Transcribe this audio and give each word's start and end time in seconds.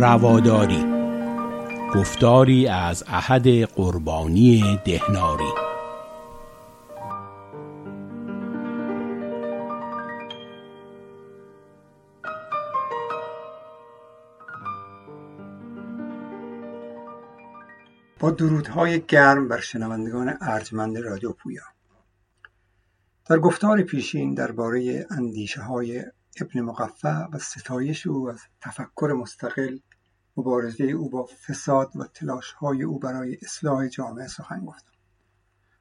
رواداری. 0.00 0.84
گفتاری 1.94 2.66
از 2.66 3.04
احد 3.06 3.48
قربانی 3.48 4.80
دهناری. 4.84 5.52
با 18.18 18.30
درودهای 18.30 19.00
گرم 19.00 19.48
بر 19.48 19.60
شنوندگان 19.60 20.38
ارجمند 20.40 20.98
رادیو 20.98 21.32
پویا. 21.32 21.62
در 23.26 23.38
گفتار 23.38 23.82
پیشین 23.82 24.34
درباره 24.34 25.06
اندیشه 25.10 25.60
های 25.62 26.04
ابن 26.40 26.60
مقفع 26.60 27.24
و 27.32 27.38
ستایش 27.38 28.06
او 28.06 28.30
از 28.30 28.40
تفکر 28.60 29.12
مستقل 29.20 29.78
مبارزه 30.38 30.84
او 30.84 31.10
با 31.10 31.24
فساد 31.46 31.96
و 31.96 32.04
تلاش 32.04 32.52
های 32.52 32.82
او 32.82 32.98
برای 32.98 33.38
اصلاح 33.42 33.88
جامعه 33.88 34.26
سخن 34.26 34.64
گفتم 34.64 34.92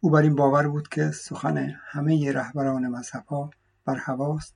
او 0.00 0.10
بر 0.10 0.22
این 0.22 0.34
باور 0.34 0.68
بود 0.68 0.88
که 0.88 1.10
سخن 1.10 1.76
همه 1.86 2.32
رهبران 2.32 2.88
مذهبها 2.88 3.50
بر 3.84 3.96
هواست 3.96 4.54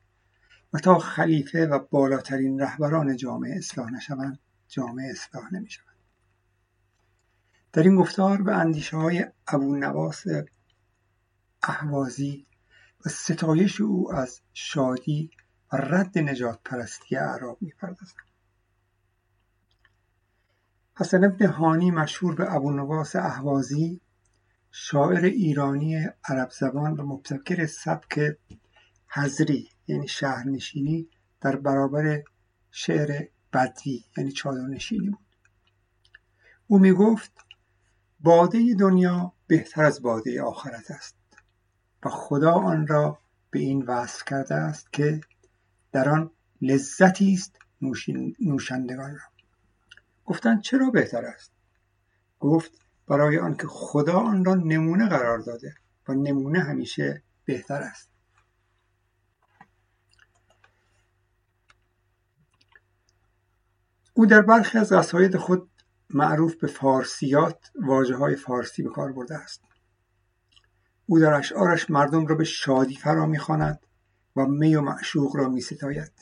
و 0.72 0.78
تا 0.78 0.98
خلیفه 0.98 1.66
و 1.66 1.78
بالاترین 1.90 2.60
رهبران 2.60 3.16
جامعه 3.16 3.56
اصلاح 3.56 3.90
نشوند 3.90 4.38
جامعه 4.68 5.10
اصلاح 5.10 5.54
نمی 5.54 5.70
شود. 5.70 5.96
در 7.72 7.82
این 7.82 7.96
گفتار 7.96 8.42
به 8.42 8.56
اندیشه 8.56 8.96
های 8.96 9.26
ابو 9.46 9.76
نواس 9.76 10.24
احوازی 11.62 12.46
و 13.06 13.08
ستایش 13.08 13.80
او 13.80 14.12
از 14.12 14.40
شادی 14.52 15.30
و 15.72 15.76
رد 15.76 16.18
نجات 16.18 16.60
پرستی 16.64 17.16
اعراب 17.16 17.58
می‌پردازم 17.60 18.31
حسن 21.02 21.24
ابن 21.24 21.46
هانی 21.46 21.90
مشهور 21.90 22.34
به 22.34 22.54
ابو 22.54 22.70
نواس 22.70 23.16
احوازی 23.16 24.00
شاعر 24.70 25.24
ایرانی 25.24 26.06
عرب 26.24 26.50
زبان 26.50 26.96
و 26.96 27.06
مبتکر 27.06 27.66
سبک 27.66 28.36
حضری 29.08 29.68
یعنی 29.86 30.08
شهرنشینی 30.08 31.08
در 31.40 31.56
برابر 31.56 32.22
شعر 32.70 33.26
بدی 33.52 34.04
یعنی 34.16 34.32
چادرنشینی 34.32 35.10
بود. 35.10 35.18
او 36.66 36.78
می 36.78 36.92
گفت 36.92 37.32
باده 38.20 38.74
دنیا 38.74 39.32
بهتر 39.46 39.84
از 39.84 40.02
باده 40.02 40.42
آخرت 40.42 40.90
است 40.90 41.16
و 42.04 42.08
خدا 42.08 42.52
آن 42.52 42.86
را 42.86 43.18
به 43.50 43.58
این 43.58 43.82
وصف 43.82 44.24
کرده 44.24 44.54
است 44.54 44.92
که 44.92 45.20
در 45.92 46.08
آن 46.08 46.30
لذتی 46.60 47.32
است 47.32 47.56
نوشندگان 48.40 49.10
را. 49.10 49.31
گفتند 50.24 50.60
چرا 50.62 50.90
بهتر 50.90 51.24
است؟ 51.24 51.52
گفت 52.40 52.72
برای 53.06 53.38
آنکه 53.38 53.66
خدا 53.66 54.20
آن 54.20 54.44
را 54.44 54.54
نمونه 54.54 55.08
قرار 55.08 55.38
داده 55.38 55.74
و 56.08 56.14
نمونه 56.14 56.60
همیشه 56.60 57.22
بهتر 57.44 57.82
است. 57.82 58.10
او 64.14 64.26
در 64.26 64.42
برخی 64.42 64.78
از 64.78 64.92
قصاید 64.92 65.36
خود 65.36 65.70
معروف 66.10 66.54
به 66.54 66.66
فارسیات 66.66 67.70
واجه 67.74 68.16
های 68.16 68.36
فارسی 68.36 68.82
به 68.82 68.90
کار 68.90 69.12
برده 69.12 69.34
است. 69.34 69.62
او 71.06 71.18
در 71.18 71.32
اشعارش 71.34 71.90
مردم 71.90 72.26
را 72.26 72.34
به 72.34 72.44
شادی 72.44 72.96
فرا 72.96 73.26
می‌خواند 73.26 73.86
و 74.36 74.46
می 74.46 74.74
و 74.74 74.80
معشوق 74.80 75.36
را 75.36 75.48
میستاید. 75.48 76.12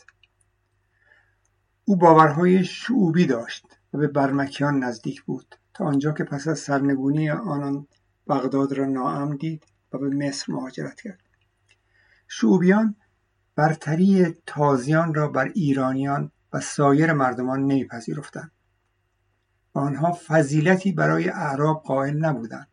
او 1.85 1.97
باورهای 1.97 2.65
شعوبی 2.65 3.27
داشت. 3.27 3.80
و 3.93 3.99
به 3.99 4.07
برمکیان 4.07 4.85
نزدیک 4.85 5.23
بود 5.23 5.55
تا 5.75 5.85
آنجا 5.85 6.13
که 6.13 6.25
پس 6.25 6.49
از 6.49 6.59
سرنگونی 6.59 7.31
آنان 7.31 7.87
بغداد 8.27 8.73
را 8.73 8.87
ناامن 8.87 9.37
دید 9.37 9.67
و 9.93 9.99
به 9.99 10.09
مصر 10.09 10.53
مهاجرت 10.53 11.01
کرد. 11.01 11.21
شعوبیان 12.29 12.97
برتری 13.55 14.37
تازیان 14.47 15.15
را 15.15 15.29
بر 15.29 15.45
ایرانیان 15.55 16.33
و 16.53 16.61
سایر 16.61 17.13
مردمان 17.13 17.61
نمیپذیرفتند. 17.61 18.53
آنها 19.73 20.19
فضیلتی 20.27 20.93
برای 20.93 21.29
اعراب 21.29 21.83
قائل 21.83 22.17
نبودند. 22.17 22.69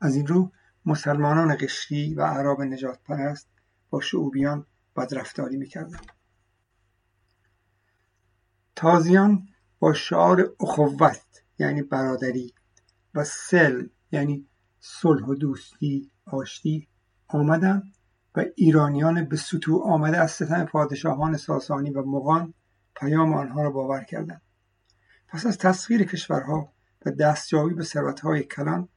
از 0.00 0.14
این 0.16 0.26
رو 0.26 0.52
مسلمانان 0.86 1.56
قشری 1.60 2.14
و 2.14 2.20
اعراب 2.20 2.62
نجات 2.62 2.98
پرست 3.04 3.48
با 3.90 4.00
شعوبیان 4.00 4.66
بدرفتاری 4.96 5.56
می‌کردند. 5.56 6.06
تازیان 8.76 9.48
با 9.80 9.92
شعار 9.92 10.54
اخوت 10.60 11.42
یعنی 11.58 11.82
برادری 11.82 12.54
و 13.14 13.24
سل 13.24 13.86
یعنی 14.12 14.46
صلح 14.80 15.26
و 15.26 15.34
دوستی 15.34 16.10
آشتی 16.26 16.88
آمدند 17.28 17.82
و 18.36 18.44
ایرانیان 18.56 19.24
به 19.24 19.36
سطوح 19.36 19.82
آمده 19.82 20.16
از 20.18 20.30
ستم 20.30 20.64
پادشاهان 20.64 21.36
ساسانی 21.36 21.90
و 21.90 22.02
مغان 22.02 22.54
پیام 22.96 23.32
آنها 23.32 23.62
را 23.62 23.70
باور 23.70 24.04
کردند. 24.04 24.42
پس 25.28 25.46
از 25.46 25.58
تسخیر 25.58 26.04
کشورها 26.04 26.72
و 27.06 27.10
دستیابی 27.10 27.74
به 27.74 27.84
ثروتهای 27.84 28.42
کلان 28.42 28.88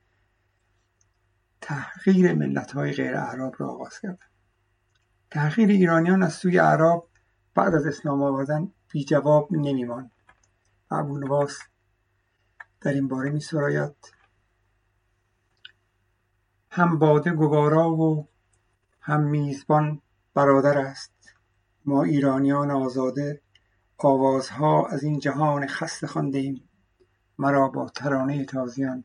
تحقیر 1.61 2.33
ملتهای 2.33 2.91
غیر 2.91 3.15
اعراب 3.17 3.55
را 3.57 3.69
آغاز 3.69 3.99
کردند. 3.99 4.31
تحقیر 5.31 5.69
ایرانیان 5.69 6.23
از 6.23 6.33
سوی 6.33 6.59
اعراب 6.59 7.09
بعد 7.55 7.75
از 7.75 7.85
اسلام 7.85 8.23
آوردن 8.23 8.71
بی 8.91 9.05
جواب 9.05 9.47
نمیماند. 9.51 10.11
ابو 10.91 11.17
نواس 11.17 11.59
در 12.81 12.93
این 12.93 13.07
باره 13.07 13.29
می 13.29 13.39
سراید 13.39 14.13
هم 16.69 16.99
باده 16.99 17.31
گوارا 17.31 17.91
و 17.91 18.27
هم 18.99 19.21
میزبان 19.21 20.01
برادر 20.33 20.77
است. 20.77 21.13
ما 21.85 22.03
ایرانیان 22.03 22.71
آزاده 22.71 23.41
آوازها 23.97 24.87
از 24.87 25.03
این 25.03 25.19
جهان 25.19 25.67
خسته 25.67 26.07
خوانده 26.07 26.39
ایم 26.39 26.69
مرا 27.37 27.67
با 27.67 27.89
ترانه 27.89 28.45
تازیان 28.45 29.03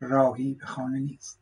راهی 0.00 0.54
به 0.54 0.66
خانه 0.66 0.98
نیست. 0.98 1.40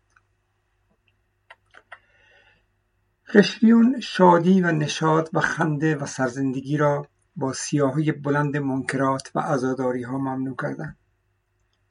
قشریون 3.34 4.00
شادی 4.00 4.60
و 4.60 4.72
نشاط 4.72 5.30
و 5.32 5.40
خنده 5.40 5.96
و 5.96 6.06
سرزندگی 6.06 6.76
را 6.76 7.08
با 7.36 7.52
سیاهی 7.52 8.12
بلند 8.12 8.56
منکرات 8.56 9.30
و 9.34 9.40
عزاداری 9.40 10.02
ها 10.02 10.18
ممنوع 10.18 10.56
کردند. 10.62 10.96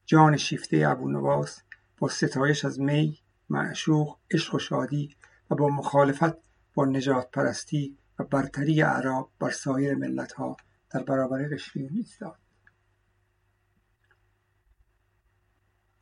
جان 0.06 0.38
شیفته 0.38 0.88
ابو 0.88 1.10
نواس 1.10 1.62
با 1.98 2.08
ستایش 2.10 2.66
از 2.66 2.80
می 2.80 3.20
معشوق 3.50 4.18
عشق 4.32 4.56
و 4.56 4.60
شادی 4.60 5.16
و 5.50 5.56
با 5.56 5.70
مخالفت 5.70 6.38
با 6.74 6.86
نجات 6.86 7.32
پرستی 7.32 7.98
و 8.20 8.24
برتری 8.24 8.82
اعراب 8.82 9.32
بر 9.40 9.50
سایر 9.50 9.96
ملت 9.96 10.32
ها 10.32 10.58
در 10.90 11.04
برابر 11.04 11.48
قشریون 11.48 11.94
ایستاد 11.94 12.38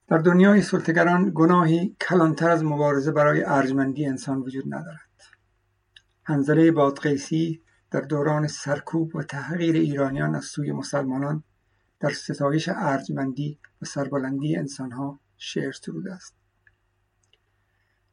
در 0.07 0.17
دنیای 0.17 0.61
سلطگران 0.61 1.31
گناهی 1.35 1.95
کلانتر 2.09 2.49
از 2.49 2.63
مبارزه 2.63 3.11
برای 3.11 3.43
ارجمندی 3.43 4.05
انسان 4.05 4.37
وجود 4.37 4.73
ندارد. 4.73 4.99
حنظله 6.23 6.71
بادغیسی 6.71 7.61
در 7.93 8.01
دوران 8.01 8.47
سرکوب 8.47 9.15
و 9.15 9.23
تحقیر 9.23 9.75
ایرانیان 9.75 10.35
از 10.35 10.45
سوی 10.45 10.71
مسلمانان 10.71 11.43
در 11.99 12.09
ستایش 12.09 12.69
ارجمندی 12.75 13.59
و 13.81 13.85
سربلندی 13.85 14.55
انسانها 14.55 15.19
شعر 15.37 15.71
سروده 15.71 16.13
است. 16.13 16.35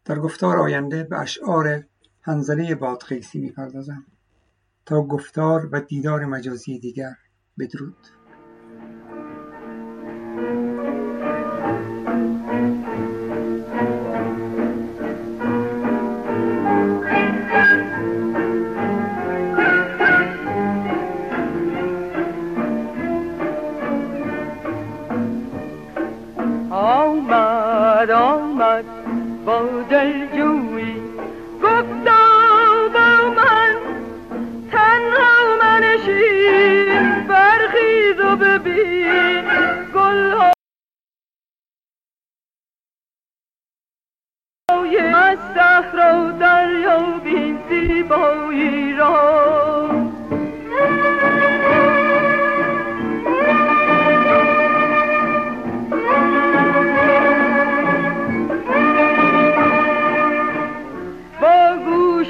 در 0.04 0.18
گفتار 0.18 0.58
آینده 0.58 1.02
به 1.02 1.18
اشعار 1.18 1.84
حنظله 2.20 2.74
بادغیسی 2.74 3.38
می‌پردازم 3.38 4.06
تا 4.86 5.02
گفتار 5.02 5.68
و 5.72 5.80
دیدار 5.80 6.24
مجازی 6.24 6.78
دیگر 6.78 7.16
بدرود. 7.58 8.19
آمد 28.80 29.44
با 29.44 29.82
دلجویی 29.90 31.02
گفتا 31.62 32.20
با 32.94 33.30
من 33.36 33.76
تنها 34.72 35.56
منشین 35.62 37.26
برخیز 37.26 38.20
و 38.20 38.36
ببین 38.36 39.44
گلهای 39.94 40.54
از 45.14 45.38
صحرا 45.54 46.30
دریا 46.30 47.18
بین 47.24 47.58
زیبایی 47.68 48.92
را. 48.92 49.59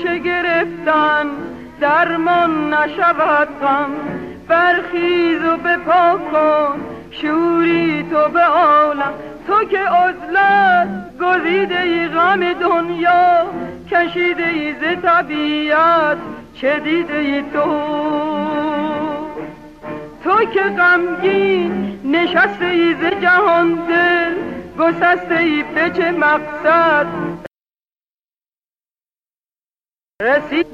گرفتن 0.05 1.27
درمان 1.81 2.75
نشود 2.75 3.49
غم. 3.63 3.91
برخیز 4.49 5.45
و 5.45 5.57
بپا 5.57 6.19
کن 6.33 6.81
شوری 7.11 8.03
تو 8.11 8.29
به 8.33 8.43
عالم. 8.43 9.13
تو 9.47 9.65
که 9.65 9.79
عزلت 9.79 10.89
گزیده 11.21 11.81
ای 11.81 12.09
غم 12.09 12.53
دنیا. 12.53 13.47
کشیده 13.91 14.49
ای 14.49 14.73
ز 14.73 15.03
طبیعت 15.03 16.19
چه 16.55 16.79
دیده 16.79 17.17
ای 17.17 17.43
تو. 17.43 17.81
تو 20.25 20.45
که 20.45 20.63
غمگین 20.63 21.99
نشسته 22.05 22.65
ای 22.65 22.95
ز 22.95 23.23
جهان 23.23 23.75
دل 23.75 24.35
گسسته 24.79 25.39
ای 25.39 25.63
به 25.63 25.91
چه 25.91 26.11
مقصد؟ 26.11 27.07
رسید 30.21 30.67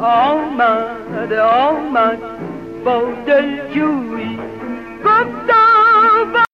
آمد 0.00 1.32
آمد 1.32 2.18
با 2.84 3.02
دلجویی 3.26 4.38
گفتا 5.04 6.45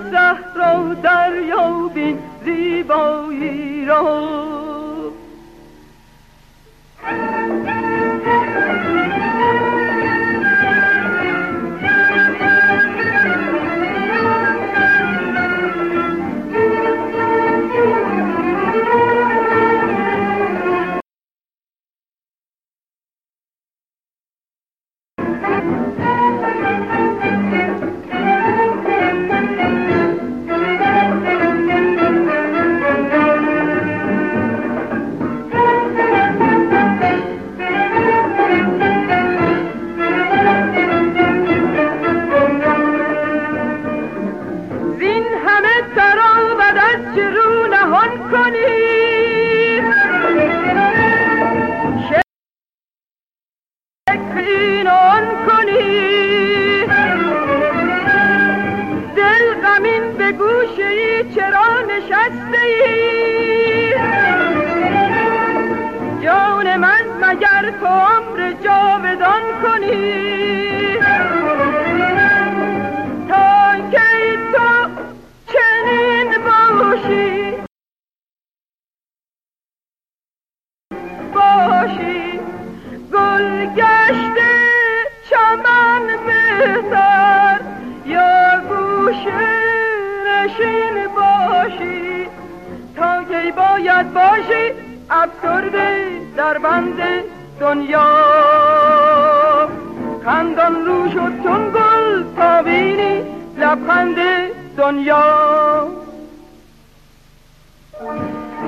از 0.00 0.10
صحرا 0.12 0.94
دریابین 0.94 2.18
زیبایی 2.44 3.84
را. 3.84 4.59
مگر 67.30 67.70
تو 67.80 67.86
عمر 67.86 68.52
جاودان 68.52 69.42
کنی 69.62 70.96
تا 73.28 73.74
کی 73.90 74.36
تو 74.52 74.88
چنین 75.52 76.30
باشی 76.44 77.56
باشی 81.34 82.40
گل 83.12 83.66
گشته 83.66 84.52
چمن 85.30 86.06
بهتر 86.26 87.60
یا 88.06 88.60
گوشه 88.68 89.50
نشین 90.26 91.06
باشی 91.14 92.28
تا 92.96 93.24
کی 93.24 93.52
باید 93.52 94.12
باشی 94.12 94.90
افسرده 95.10 95.69
در 96.36 96.58
بند 96.58 97.00
دنیا. 97.60 98.06
خندان 100.24 100.86
رو 100.86 101.10
شد 101.10 101.42
چون 101.42 101.70
گل 101.70 102.24
تا 102.36 102.62
بینی 102.62 103.22
لبخند 103.58 104.16
دنیا. 104.76 105.88
آمد 108.00 108.60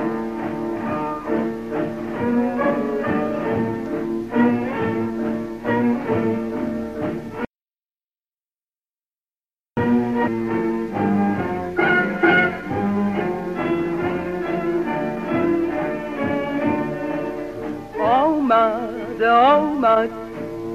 آمد 19.23 20.09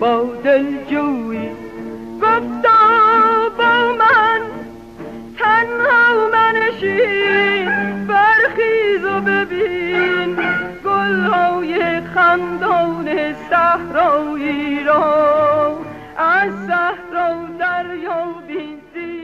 با 0.01 0.25
دلجویی 0.45 1.51
گفتا 2.23 2.69
با 2.69 2.78